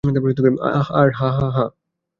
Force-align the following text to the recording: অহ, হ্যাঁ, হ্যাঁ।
অহ, 0.69 0.87
হ্যাঁ, 1.19 1.51
হ্যাঁ। 1.51 1.69